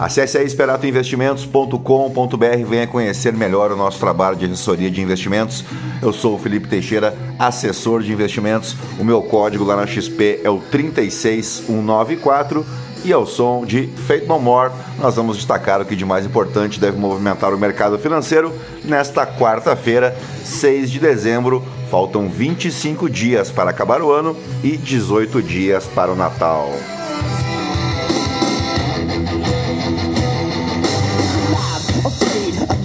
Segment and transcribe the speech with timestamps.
[0.00, 5.62] Acesse aí esperatoinvestimentos.com.br venha conhecer melhor o nosso trabalho de assessoria de investimentos.
[6.00, 8.74] Eu sou o Felipe Teixeira, assessor de investimentos.
[8.98, 12.64] O meu código lá na XP é o 36194
[13.04, 16.80] e ao som de Fate No More, nós vamos destacar o que de mais importante
[16.80, 21.62] deve movimentar o mercado financeiro nesta quarta-feira, 6 de dezembro.
[21.90, 26.70] Faltam 25 dias para acabar o ano e 18 dias para o Natal.
[32.02, 32.79] Muito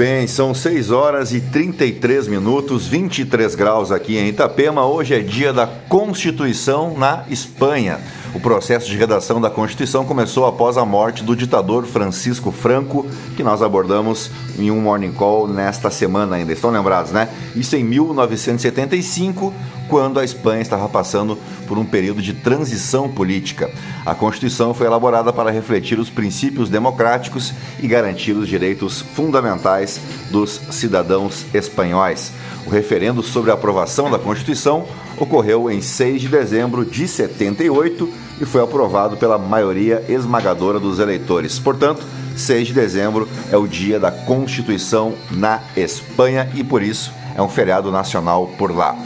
[0.00, 4.86] bem, são 6 horas e 33 minutos, 23 graus aqui em Itapema.
[4.86, 8.00] Hoje é dia da Constituição na Espanha.
[8.32, 13.04] O processo de redação da Constituição começou após a morte do ditador Francisco Franco,
[13.36, 16.52] que nós abordamos em um morning call nesta semana ainda.
[16.52, 17.28] Estão lembrados, né?
[17.56, 19.52] Isso em 1975,
[19.88, 21.36] quando a Espanha estava passando
[21.66, 23.68] por um período de transição política.
[24.06, 27.52] A Constituição foi elaborada para refletir os princípios democráticos
[27.82, 32.32] e garantir os direitos fundamentais dos cidadãos espanhóis.
[32.64, 34.86] O referendo sobre a aprovação da Constituição
[35.20, 38.08] ocorreu em 6 de dezembro de 78
[38.40, 41.58] e foi aprovado pela maioria esmagadora dos eleitores.
[41.58, 42.04] Portanto,
[42.34, 47.48] 6 de dezembro é o dia da Constituição na Espanha e por isso é um
[47.48, 48.96] feriado nacional por lá.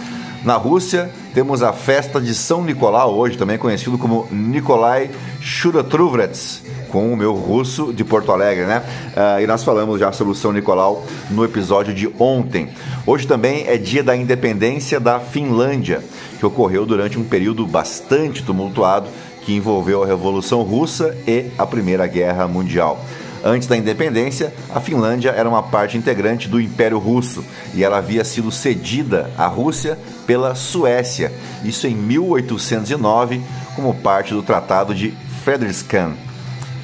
[0.45, 5.11] Na Rússia, temos a festa de São Nicolau, hoje também conhecido como Nikolai
[5.41, 6.63] Shuratruvets,
[6.95, 8.81] com o meu russo de Porto Alegre, né?
[9.17, 12.69] Uh, e nós falamos já sobre o São Nicolau no episódio de ontem.
[13.05, 16.01] Hoje também é dia da independência da Finlândia,
[16.39, 19.09] que ocorreu durante um período bastante tumultuado
[19.45, 23.05] que envolveu a Revolução Russa e a Primeira Guerra Mundial.
[23.43, 27.45] Antes da independência, a Finlândia era uma parte integrante do Império Russo
[27.75, 31.33] e ela havia sido cedida à Rússia pela Suécia,
[31.65, 33.43] isso em 1809,
[33.75, 35.13] como parte do Tratado de
[35.43, 36.34] Fredrikshamn.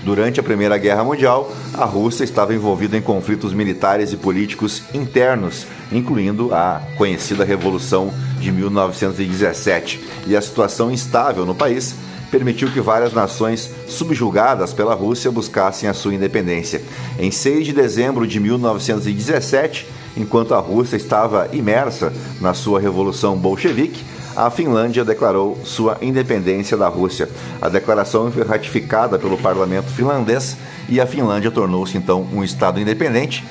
[0.03, 5.67] Durante a Primeira Guerra Mundial, a Rússia estava envolvida em conflitos militares e políticos internos,
[5.93, 11.95] incluindo a conhecida Revolução de 1917, e a situação instável no país
[12.31, 16.81] permitiu que várias nações subjugadas pela Rússia buscassem a sua independência.
[17.19, 19.87] Em 6 de dezembro de 1917,
[20.17, 24.03] enquanto a Rússia estava imersa na sua revolução bolchevique,
[24.37, 27.29] a Finlândia declarou sua independência da Rússia.
[27.61, 30.57] A declaração foi ratificada pelo parlamento finlandês
[30.89, 33.45] e a Finlândia tornou-se então um estado independente.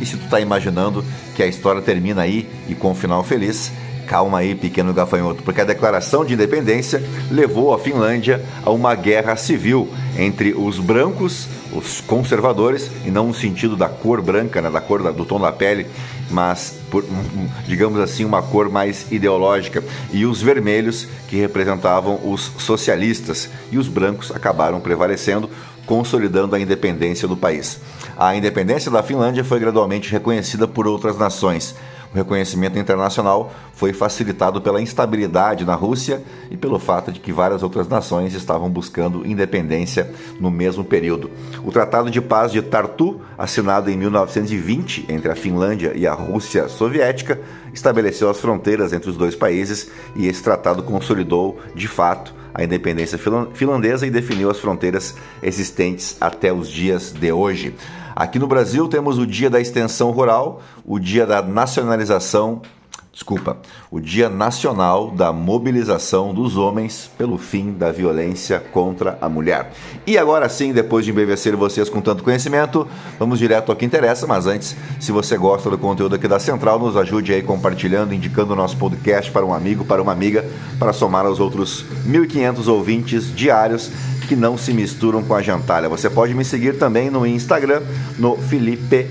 [0.00, 3.72] E se tu está imaginando que a história termina aí e com um final feliz,
[4.08, 9.36] Calma aí, pequeno gafanhoto, porque a declaração de independência levou a Finlândia a uma guerra
[9.36, 9.86] civil
[10.16, 15.12] entre os brancos, os conservadores, e não no sentido da cor branca, né, da cor
[15.12, 15.86] do tom da pele,
[16.30, 17.04] mas por,
[17.68, 23.88] digamos assim, uma cor mais ideológica, e os vermelhos, que representavam os socialistas, e os
[23.88, 25.50] brancos acabaram prevalecendo,
[25.84, 27.78] consolidando a independência do país.
[28.16, 31.74] A independência da Finlândia foi gradualmente reconhecida por outras nações.
[32.12, 37.62] O reconhecimento internacional foi facilitado pela instabilidade na Rússia e pelo fato de que várias
[37.62, 40.10] outras nações estavam buscando independência
[40.40, 41.30] no mesmo período.
[41.64, 46.68] O Tratado de Paz de Tartu, assinado em 1920 entre a Finlândia e a Rússia
[46.68, 47.40] Soviética,
[47.72, 53.18] estabeleceu as fronteiras entre os dois países e esse tratado consolidou, de fato, a independência
[53.54, 57.74] finlandesa e definiu as fronteiras existentes até os dias de hoje.
[58.18, 62.60] Aqui no Brasil temos o Dia da Extensão Rural, o Dia da Nacionalização,
[63.12, 63.58] desculpa,
[63.92, 69.70] o Dia Nacional da Mobilização dos Homens pelo fim da violência contra a mulher.
[70.04, 72.88] E agora sim, depois de embevecer vocês com tanto conhecimento,
[73.20, 76.80] vamos direto ao que interessa, mas antes, se você gosta do conteúdo aqui da Central,
[76.80, 80.44] nos ajude aí compartilhando, indicando o nosso podcast para um amigo, para uma amiga,
[80.76, 83.92] para somar aos outros 1.500 ouvintes diários
[84.28, 85.88] que não se misturam com a jantalha.
[85.88, 87.80] Você pode me seguir também no Instagram,
[88.18, 89.08] no Felipe_ST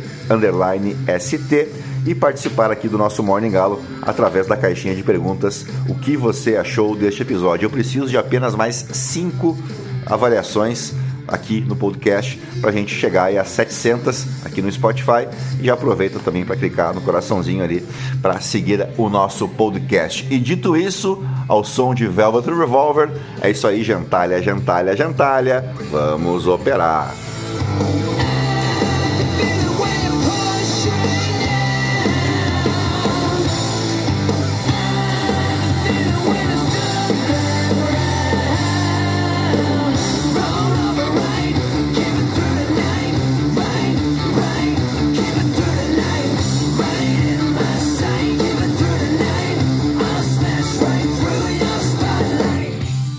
[2.06, 5.66] e participar aqui do nosso Morning Galo através da caixinha de perguntas.
[5.90, 7.66] O que você achou deste episódio?
[7.66, 9.58] Eu preciso de apenas mais cinco
[10.06, 10.94] avaliações
[11.28, 15.28] aqui no podcast para a gente chegar aí a 700 aqui no Spotify
[15.60, 17.86] e já aproveita também para clicar no coraçãozinho ali
[18.22, 20.28] para seguir o nosso podcast.
[20.30, 23.10] E dito isso, ao som de Velvet Revolver,
[23.42, 27.14] é isso aí, gentalha, gentalha, gentalha, vamos operar.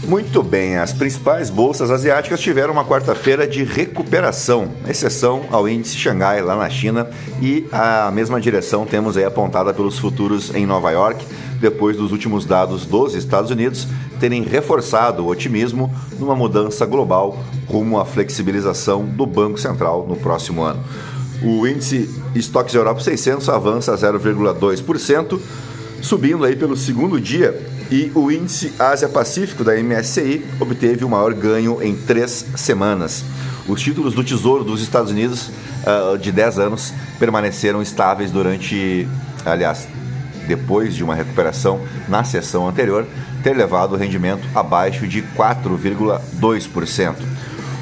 [0.09, 6.41] Muito bem, as principais bolsas asiáticas tiveram uma quarta-feira de recuperação, exceção ao índice Xangai
[6.41, 7.11] lá na China
[7.43, 11.27] e a mesma direção temos aí apontada pelos futuros em Nova York,
[11.61, 13.87] depois dos últimos dados dos Estados Unidos
[14.19, 20.63] terem reforçado o otimismo numa mudança global rumo à flexibilização do Banco Central no próximo
[20.63, 20.83] ano.
[21.43, 25.39] O índice Stocks Europe 600 avança 0,2%,
[26.01, 31.83] subindo aí pelo segundo dia e o índice Ásia-Pacífico da MSCI obteve o maior ganho
[31.83, 33.25] em três semanas.
[33.67, 35.51] Os títulos do Tesouro dos Estados Unidos
[35.85, 39.09] uh, de 10 anos permaneceram estáveis durante,
[39.45, 39.89] aliás,
[40.47, 43.07] depois de uma recuperação na sessão anterior,
[43.43, 47.15] ter levado o rendimento abaixo de 4,2%.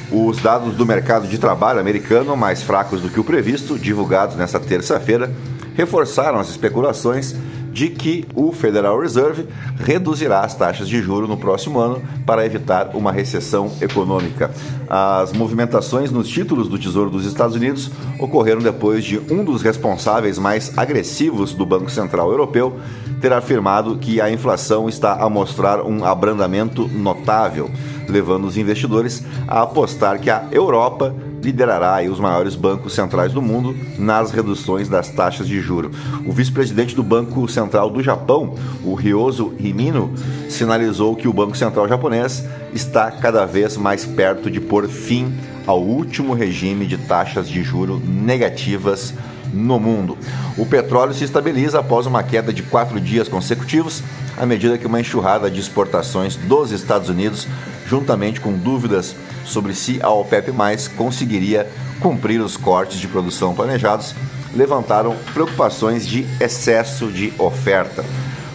[0.09, 4.59] Os dados do mercado de trabalho americano, mais fracos do que o previsto, divulgados nesta
[4.59, 5.31] terça-feira,
[5.75, 7.35] reforçaram as especulações
[7.77, 9.45] de que o Federal Reserve
[9.77, 14.49] reduzirá as taxas de juro no próximo ano para evitar uma recessão econômica.
[14.89, 20.39] As movimentações nos títulos do Tesouro dos Estados Unidos ocorreram depois de um dos responsáveis
[20.39, 22.79] mais agressivos do Banco Central Europeu
[23.21, 27.69] ter afirmado que a inflação está a mostrar um abrandamento notável,
[28.07, 33.75] levando os investidores a apostar que a Europa liderará os maiores bancos centrais do mundo
[33.97, 35.91] nas reduções das taxas de juro.
[36.25, 40.13] O vice-presidente do Banco Central do Japão, o Ryozo Himino,
[40.49, 42.43] sinalizou que o Banco Central japonês
[42.73, 45.33] está cada vez mais perto de pôr fim
[45.65, 49.13] ao último regime de taxas de juro negativas
[49.53, 50.17] no mundo.
[50.57, 54.03] O petróleo se estabiliza após uma queda de quatro dias consecutivos,
[54.37, 57.47] à medida que uma enxurrada de exportações dos Estados Unidos,
[57.87, 60.51] juntamente com dúvidas sobre se a OPEP
[60.95, 61.67] conseguiria
[61.99, 64.13] cumprir os cortes de produção planejados,
[64.53, 68.05] levantaram preocupações de excesso de oferta.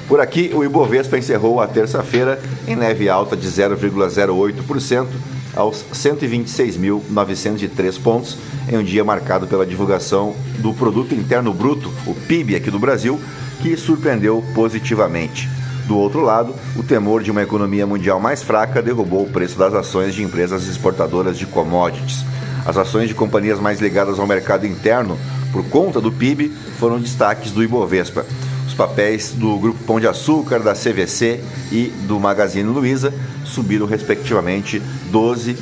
[0.08, 5.06] Por aqui, o Ibovespa encerrou a terça-feira em leve alta de 0,08%
[5.54, 8.36] aos 126.903 pontos,
[8.70, 13.20] em um dia marcado pela divulgação do Produto Interno Bruto, o PIB aqui do Brasil,
[13.60, 15.46] que surpreendeu positivamente.
[15.92, 19.74] Do outro lado, o temor de uma economia mundial mais fraca derrubou o preço das
[19.74, 22.24] ações de empresas exportadoras de commodities.
[22.64, 25.18] As ações de companhias mais ligadas ao mercado interno,
[25.52, 28.24] por conta do PIB, foram destaques do Ibovespa.
[28.66, 33.12] Os papéis do Grupo Pão de Açúcar, da CVC e do Magazine Luiza
[33.44, 34.80] subiram respectivamente
[35.10, 35.58] 12,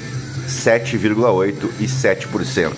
[0.47, 2.71] 7,8% e 7%.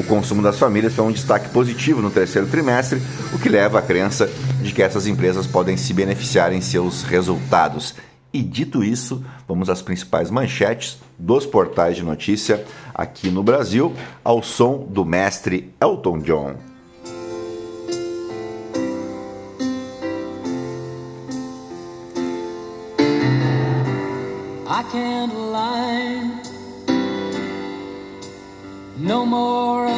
[0.00, 3.02] O consumo das famílias foi um destaque positivo no terceiro trimestre,
[3.34, 4.26] o que leva à crença
[4.62, 7.94] de que essas empresas podem se beneficiar em seus resultados.
[8.32, 12.64] E dito isso, vamos às principais manchetes dos portais de notícia
[12.94, 16.54] aqui no Brasil, ao som do mestre Elton John.
[24.66, 26.50] I can't lie.
[29.02, 29.89] No more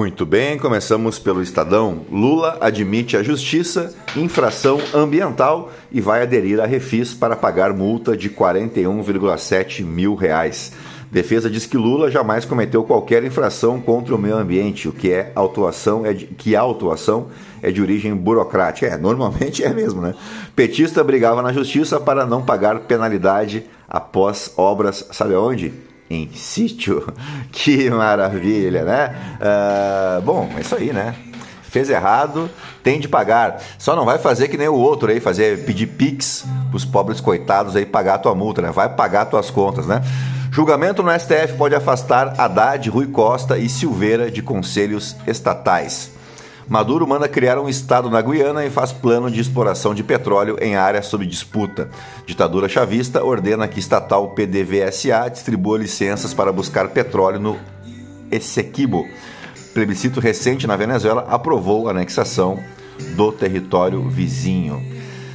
[0.00, 2.06] Muito bem, começamos pelo Estadão.
[2.10, 8.30] Lula admite a justiça infração ambiental e vai aderir a refis para pagar multa de
[8.30, 10.72] 41,7 mil reais.
[11.12, 15.32] Defesa diz que Lula jamais cometeu qualquer infração contra o meio ambiente, o que é
[15.34, 17.26] autuação é de, que a autuação
[17.60, 18.86] é de origem burocrática.
[18.86, 20.14] É, normalmente é mesmo, né?
[20.56, 25.89] Petista brigava na justiça para não pagar penalidade após obras, sabe onde?
[26.10, 27.06] Em sítio.
[27.52, 29.14] Que maravilha, né?
[29.40, 31.14] Uh, bom, é isso aí, né?
[31.62, 32.50] Fez errado,
[32.82, 33.60] tem de pagar.
[33.78, 37.76] Só não vai fazer que nem o outro aí, fazer pedir pix pros pobres coitados
[37.76, 38.70] aí pagar a tua multa, né?
[38.70, 40.02] Vai pagar tuas contas, né?
[40.50, 46.10] Julgamento no STF pode afastar Haddad, Rui Costa e Silveira de conselhos estatais.
[46.70, 50.76] Maduro manda criar um estado na Guiana e faz plano de exploração de petróleo em
[50.76, 51.90] área sob disputa.
[52.24, 57.58] Ditadura chavista ordena que estatal PDVSA distribua licenças para buscar petróleo no
[58.30, 59.04] Essequibo.
[59.74, 62.60] Plebiscito recente na Venezuela aprovou a anexação
[63.16, 64.80] do território vizinho.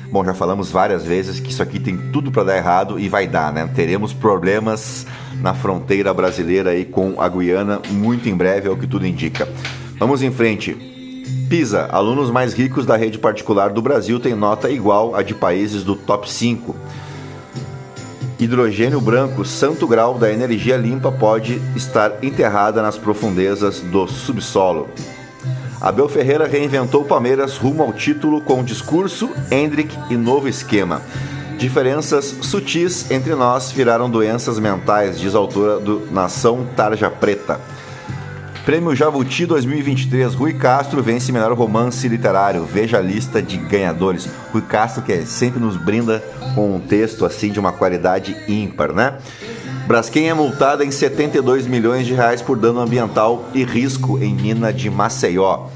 [0.10, 3.28] Bom, já falamos várias vezes que isso aqui tem tudo para dar errado e vai
[3.28, 3.70] dar, né?
[3.76, 5.06] Teremos problemas
[5.42, 9.46] na fronteira brasileira aí com a Guiana muito em breve, é o que tudo indica.
[10.00, 10.95] Vamos em frente.
[11.50, 15.84] PISA, alunos mais ricos da rede particular do Brasil têm nota igual à de países
[15.84, 16.76] do top 5.
[18.40, 24.90] Hidrogênio branco, santo grau da energia limpa, pode estar enterrada nas profundezas do subsolo.
[25.80, 31.02] Abel Ferreira reinventou o Palmeiras rumo ao título com discurso, Hendrick e novo esquema.
[31.58, 37.60] Diferenças sutis entre nós viraram doenças mentais, diz a autora do Nação Tarja Preta.
[38.66, 40.34] Prêmio Jabuti 2023.
[40.34, 42.66] Rui Castro vence melhor romance literário.
[42.66, 44.28] Veja a lista de ganhadores.
[44.52, 46.20] Rui Castro que sempre nos brinda
[46.56, 49.20] com um texto assim de uma qualidade ímpar, né?
[49.86, 54.74] Braskem é multada em 72 milhões de reais por dano ambiental e risco em mina
[54.74, 55.68] de Maceió.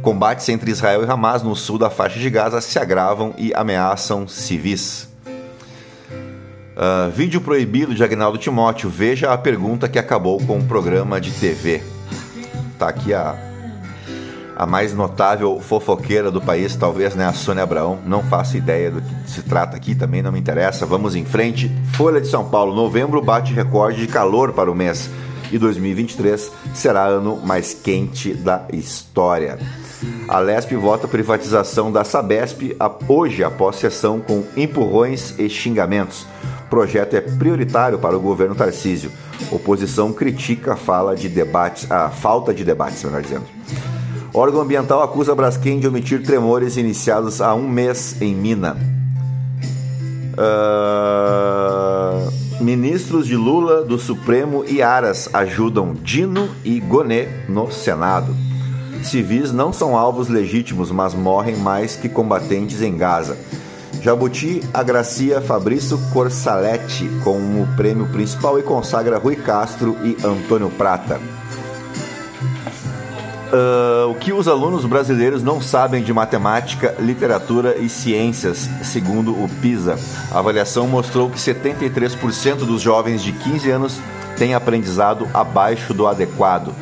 [0.00, 4.26] Combates entre Israel e Hamas no sul da faixa de Gaza se agravam e ameaçam
[4.26, 5.10] civis.
[5.26, 8.88] Uh, vídeo proibido de Agnaldo Timóteo.
[8.88, 11.99] Veja a pergunta que acabou com o programa de TV.
[12.80, 13.36] Tá aqui a,
[14.56, 17.26] a mais notável fofoqueira do país, talvez, né?
[17.26, 17.98] A Sônia Abraão.
[18.06, 20.86] Não faço ideia do que se trata aqui, também não me interessa.
[20.86, 21.70] Vamos em frente.
[21.92, 25.10] Folha de São Paulo, novembro bate recorde de calor para o mês.
[25.52, 29.58] E 2023 será ano mais quente da história.
[30.26, 32.74] A Lesp vota privatização da Sabesp
[33.06, 36.26] hoje após sessão com empurrões e xingamentos.
[36.64, 39.12] O projeto é prioritário para o governo Tarcísio.
[39.50, 43.46] Oposição critica a fala de debates, a falta de debates, melhor dizendo.
[44.32, 48.76] Órgão ambiental acusa Braskem de omitir tremores iniciados há um mês em Mina.
[50.38, 52.30] Uh,
[52.62, 58.34] ministros de Lula, do Supremo e Aras ajudam Dino e Gonê no Senado.
[59.02, 63.36] Civis não são alvos legítimos, mas morrem mais que combatentes em Gaza.
[64.02, 71.20] Jabuti agracia Fabrício Corsaletti como prêmio principal e consagra Rui Castro e Antônio Prata.
[73.52, 79.48] Uh, o que os alunos brasileiros não sabem de matemática, literatura e ciências, segundo o
[79.60, 79.98] PISA.
[80.30, 84.00] A avaliação mostrou que 73% dos jovens de 15 anos
[84.38, 86.72] têm aprendizado abaixo do adequado.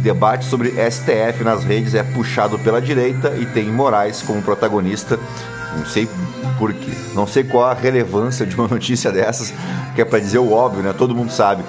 [0.00, 5.18] Debate sobre STF nas redes é puxado pela direita e tem Moraes como protagonista.
[5.76, 6.08] Não sei
[6.58, 6.92] por quê.
[7.14, 9.52] Não sei qual a relevância de uma notícia dessas,
[9.94, 10.92] que é para dizer o óbvio, né?
[10.92, 11.62] Todo mundo sabe.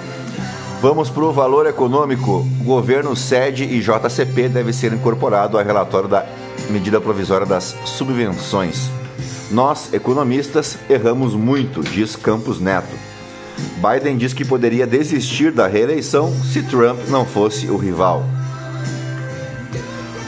[0.80, 2.46] Vamos para o valor econômico.
[2.60, 6.26] O governo sede e JCP deve ser incorporado ao relatório da
[6.70, 8.90] medida provisória das subvenções.
[9.50, 12.94] Nós, economistas, erramos muito, diz Campos Neto.
[13.76, 18.24] Biden diz que poderia desistir da reeleição se Trump não fosse o rival.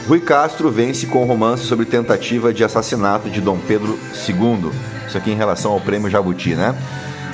[0.07, 4.71] Rui Castro vence com romance sobre tentativa de assassinato de Dom Pedro II.
[5.05, 6.73] Isso aqui em relação ao prêmio Jabuti, né?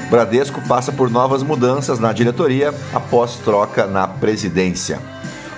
[0.09, 4.99] Bradesco passa por novas mudanças na diretoria após troca na presidência.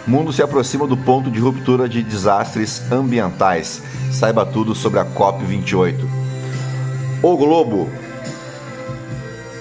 [0.06, 3.82] mundo se aproxima do ponto de ruptura de desastres ambientais.
[4.12, 5.96] Saiba tudo sobre a COP28.
[7.24, 7.90] O Globo.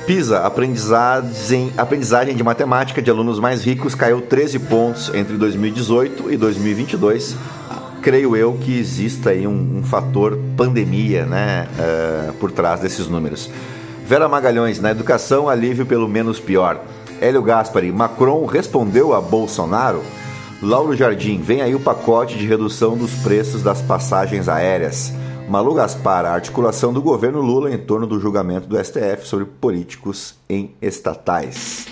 [0.06, 6.37] PISA, aprendizagem, aprendizagem de matemática de alunos mais ricos, caiu 13 pontos entre 2018 e
[6.37, 7.34] 2022.
[8.02, 13.50] Creio eu que exista aí um, um fator pandemia né, uh, por trás desses números.
[14.06, 16.82] Vera Magalhães, na educação, alívio pelo menos pior.
[17.18, 20.02] Hélio Gaspari, Macron respondeu a Bolsonaro?
[20.61, 25.14] Lauro Jardim, vem aí o pacote de redução dos preços das passagens aéreas.
[25.48, 30.36] Malu Gaspar, a articulação do governo Lula em torno do julgamento do STF sobre políticos
[30.48, 31.86] em estatais.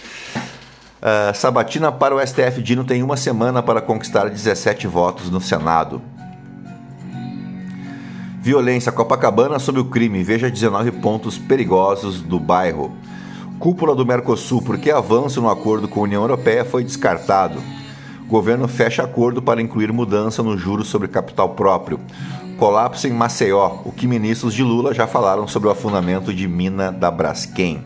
[1.03, 2.63] Uh, sabatina para o STF.
[2.63, 6.01] Dino tem uma semana para conquistar 17 votos no Senado.
[8.41, 10.23] Violência Copacabana sob o crime.
[10.23, 12.97] Veja 19 pontos perigosos do bairro.
[13.59, 14.63] Cúpula do Mercosul.
[14.63, 17.61] Por que avanço no acordo com a União Europeia foi descartado?
[18.33, 22.01] Governo fecha acordo para incluir mudança no juros sobre capital próprio.
[22.57, 23.81] Colapso em Maceió.
[23.85, 27.85] O que ministros de Lula já falaram sobre o afundamento de mina da Braskem.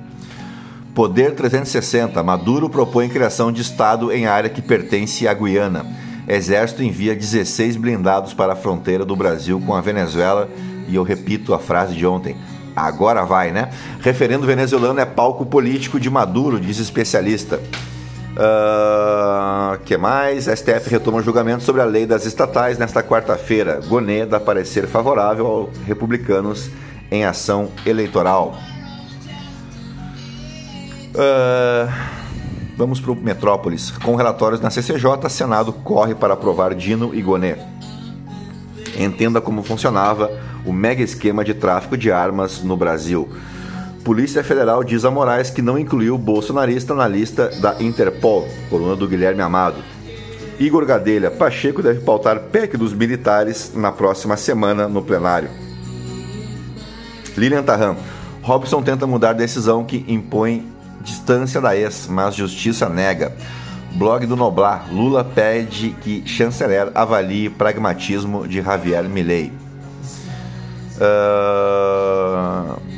[0.95, 2.23] Poder 360.
[2.23, 5.85] Maduro propõe criação de Estado em área que pertence à Guiana.
[6.29, 10.49] Exército envia 16 blindados para a fronteira do Brasil com a Venezuela
[10.87, 12.37] e eu repito a frase de ontem:
[12.77, 13.71] agora vai, né?
[14.01, 17.61] Referendo venezuelano é palco político de Maduro, diz especialista.
[18.37, 20.45] Uh, que mais?
[20.45, 23.81] STF retoma julgamento sobre a lei das estatais nesta quarta-feira.
[23.89, 26.71] Gonet dá parecer favorável aos republicanos
[27.11, 28.55] em ação eleitoral.
[31.15, 31.91] Uh,
[32.77, 33.91] vamos para o Metrópolis.
[33.91, 37.59] Com relatórios na CCJ, Senado corre para aprovar Dino e Gonet.
[38.99, 40.31] Entenda como funcionava
[40.67, 43.31] o mega esquema de tráfico de armas no Brasil.
[44.07, 48.95] Polícia Federal diz a Moraes que não incluiu o bolsonarista na lista da Interpol, coluna
[48.95, 49.83] do Guilherme Amado.
[50.61, 55.51] Igor Gadelha, Pacheco deve pautar PEC dos militares na próxima semana no plenário.
[57.37, 57.97] Lilian Tarram,
[58.43, 60.65] Robson tenta mudar decisão que impõe
[61.01, 63.35] distância da ex, mas justiça nega.
[63.95, 69.51] Blog do Noblar, Lula pede que chanceler avalie pragmatismo de Javier Milei.
[70.95, 72.96] Uh...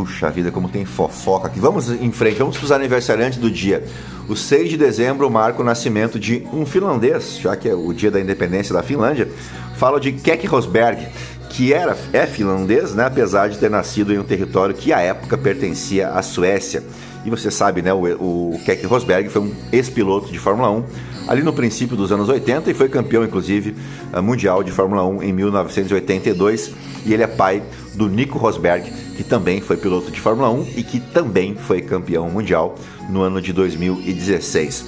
[0.00, 1.60] Puxa vida, como tem fofoca aqui.
[1.60, 3.84] Vamos em frente, vamos para os aniversariantes do dia.
[4.30, 8.10] O 6 de dezembro marca o nascimento de um finlandês, já que é o dia
[8.10, 9.28] da independência da Finlândia.
[9.76, 11.06] Falo de Kek Rosberg,
[11.50, 15.36] que era, é finlandês, né, apesar de ter nascido em um território que à época
[15.36, 16.82] pertencia à Suécia.
[17.22, 20.84] E você sabe, né, o, o Keck Rosberg foi um ex-piloto de Fórmula 1
[21.28, 23.76] ali no princípio dos anos 80 e foi campeão, inclusive,
[24.10, 26.72] eh, mundial de Fórmula 1 em 1982.
[27.04, 27.62] E ele é pai
[27.94, 32.30] do Nico Rosberg, que também foi piloto de Fórmula 1 e que também foi campeão
[32.30, 32.76] mundial
[33.10, 34.86] no ano de 2016.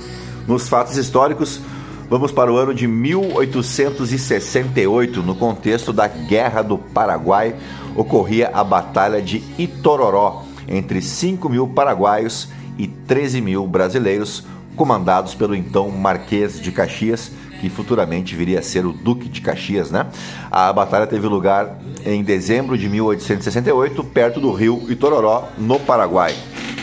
[0.48, 1.60] Nos fatos históricos,
[2.08, 7.54] vamos para o ano de 1868, no contexto da Guerra do Paraguai,
[7.94, 12.48] ocorria a Batalha de Itororó entre 5 mil paraguaios
[12.78, 17.30] e 13 mil brasileiros, comandados pelo então Marquês de Caxias,
[17.62, 20.08] que futuramente viria a ser o Duque de Caxias, né?
[20.50, 26.34] A batalha teve lugar em dezembro de 1868, perto do rio Itororó, no Paraguai.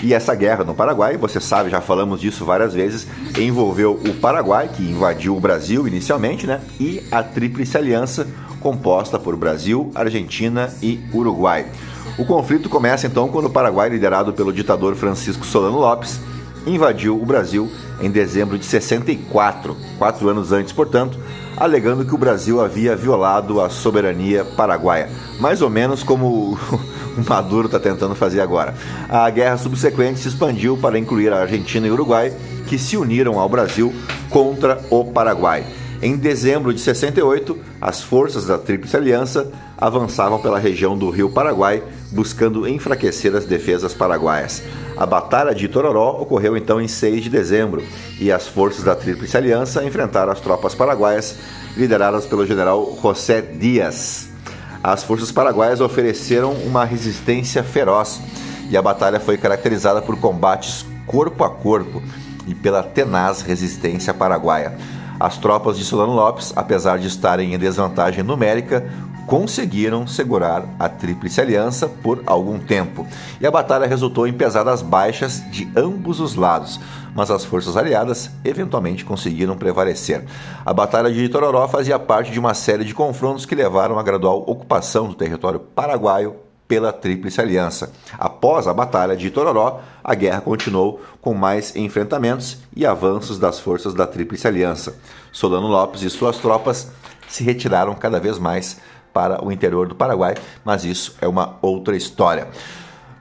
[0.01, 3.05] E essa guerra no Paraguai, você sabe, já falamos disso várias vezes,
[3.37, 6.61] envolveu o Paraguai, que invadiu o Brasil inicialmente, né?
[6.79, 8.25] E a Tríplice Aliança,
[8.61, 11.65] composta por Brasil, Argentina e Uruguai.
[12.17, 16.21] O conflito começa então quando o Paraguai, liderado pelo ditador Francisco Solano Lopes,
[16.65, 17.69] invadiu o Brasil
[18.01, 21.19] em dezembro de 64, quatro anos antes, portanto,
[21.57, 25.09] alegando que o Brasil havia violado a soberania paraguaia,
[25.39, 26.57] mais ou menos como o
[27.27, 28.73] Maduro está tentando fazer agora.
[29.09, 32.33] A guerra subsequente se expandiu para incluir a Argentina e o Uruguai,
[32.67, 33.93] que se uniram ao Brasil
[34.29, 35.65] contra o Paraguai.
[36.01, 41.83] Em dezembro de 68, as forças da Tríplice Aliança avançavam pela região do Rio Paraguai,
[42.09, 44.63] buscando enfraquecer as defesas paraguaias.
[44.95, 47.83] A Batalha de Tororó ocorreu então em 6 de dezembro
[48.17, 51.35] e as forças da Tríplice Aliança enfrentaram as tropas paraguaias,
[51.75, 54.29] lideradas pelo general José Dias.
[54.81, 58.21] As forças paraguaias ofereceram uma resistência feroz
[58.69, 62.01] e a batalha foi caracterizada por combates corpo a corpo
[62.47, 64.77] e pela tenaz resistência paraguaia.
[65.19, 68.89] As tropas de Solano Lopes, apesar de estarem em desvantagem numérica,
[69.27, 73.05] conseguiram segurar a Tríplice Aliança por algum tempo.
[73.39, 76.79] E a batalha resultou em pesadas baixas de ambos os lados,
[77.13, 80.25] mas as forças aliadas eventualmente conseguiram prevalecer.
[80.65, 84.43] A Batalha de Itororó fazia parte de uma série de confrontos que levaram à gradual
[84.47, 87.91] ocupação do território paraguaio pela Tríplice Aliança.
[88.17, 93.95] Após a Batalha de Itororó, a guerra continuou com mais enfrentamentos e avanços das forças
[93.95, 94.95] da Tríplice Aliança.
[95.31, 96.91] Solano Lopes e suas tropas
[97.27, 98.77] se retiraram cada vez mais
[99.11, 102.47] para o interior do Paraguai, mas isso é uma outra história.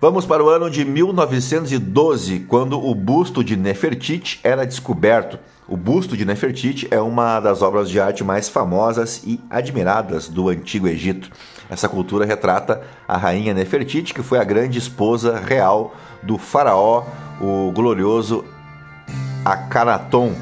[0.00, 5.38] Vamos para o ano de 1912, quando o busto de Nefertiti era descoberto.
[5.66, 10.48] O busto de Nefertiti é uma das obras de arte mais famosas e admiradas do
[10.50, 11.30] Antigo Egito.
[11.70, 17.04] Essa cultura retrata a rainha Nefertiti, que foi a grande esposa real do faraó,
[17.40, 18.44] o glorioso
[19.44, 20.34] Akhenaton,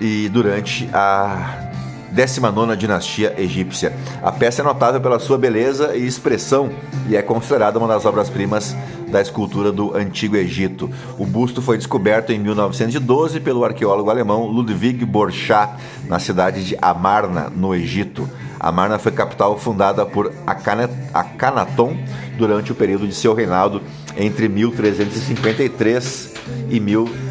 [0.00, 1.73] e durante a
[2.14, 3.92] 19 dinastia egípcia.
[4.22, 6.70] A peça é notável pela sua beleza e expressão
[7.08, 8.76] e é considerada uma das obras-primas
[9.08, 10.88] da escultura do Antigo Egito.
[11.18, 15.74] O busto foi descoberto em 1912 pelo arqueólogo alemão Ludwig Borchardt,
[16.06, 18.28] na cidade de Amarna, no Egito.
[18.60, 21.96] Amarna foi capital fundada por Akhenaton
[22.38, 23.82] durante o período de seu reinado
[24.16, 26.32] entre 1353
[26.70, 27.23] e 1366.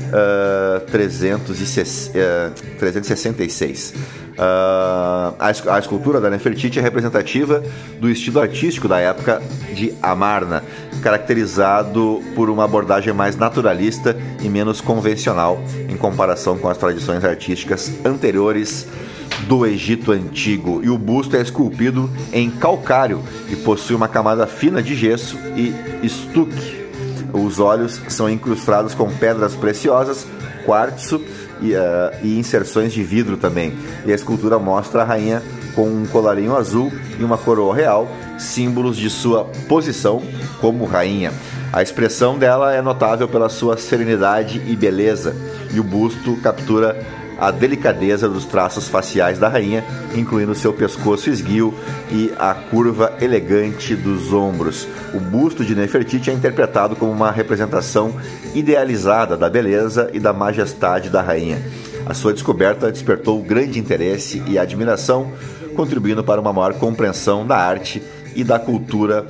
[4.33, 7.63] Uh, a, a, escultura da Nefertiti é representativa
[7.99, 9.41] do estilo artístico da época
[9.75, 10.63] de Amarna,
[11.03, 17.91] caracterizado por uma abordagem mais naturalista e menos convencional em comparação com as tradições artísticas
[18.03, 18.87] anteriores
[19.47, 24.81] do Egito Antigo e o busto é esculpido em calcário e possui uma camada fina
[24.81, 25.73] de gesso e
[26.05, 26.82] estuque.
[27.33, 30.25] Os olhos são incrustados com pedras preciosas,
[30.65, 31.19] quartzo
[31.59, 31.79] e, uh,
[32.21, 33.73] e inserções de vidro também.
[34.05, 35.41] E a escultura mostra a rainha
[35.73, 40.21] com um colarinho azul e uma coroa real, símbolos de sua posição
[40.61, 41.33] como rainha.
[41.71, 45.35] A expressão dela é notável pela sua serenidade e beleza,
[45.73, 47.03] e o busto captura
[47.39, 49.83] a delicadeza dos traços faciais da rainha,
[50.15, 51.73] incluindo seu pescoço esguio
[52.11, 54.87] e a curva elegante dos ombros.
[55.13, 58.13] O busto de Nefertiti é interpretado como uma representação
[58.53, 61.61] idealizada da beleza e da majestade da rainha.
[62.05, 65.31] A sua descoberta despertou grande interesse e admiração,
[65.75, 68.01] contribuindo para uma maior compreensão da arte
[68.35, 69.25] e da cultura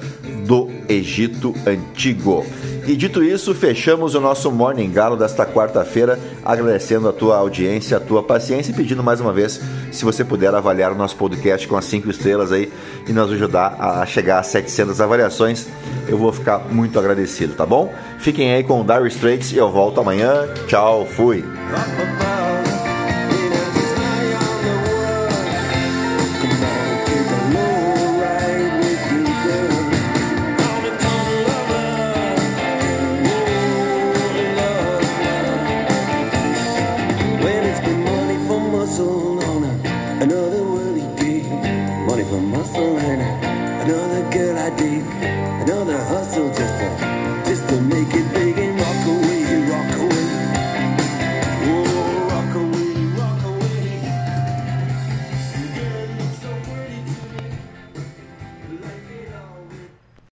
[0.45, 2.45] do Egito Antigo.
[2.85, 7.99] E dito isso, fechamos o nosso Morning Galo desta quarta-feira, agradecendo a tua audiência, a
[7.99, 11.77] tua paciência e pedindo mais uma vez, se você puder avaliar o nosso podcast com
[11.77, 12.71] as cinco estrelas aí
[13.07, 15.67] e nos ajudar a chegar a 700 avaliações,
[16.09, 17.93] eu vou ficar muito agradecido, tá bom?
[18.19, 20.45] Fiquem aí com o Dire Straits e eu volto amanhã.
[20.67, 21.43] Tchau, fui!